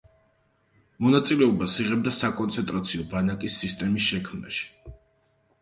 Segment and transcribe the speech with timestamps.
[1.05, 4.67] მონაწილეობას იღებდა საკონცენტრაციო ბანაკის სისტემის შექმნაში.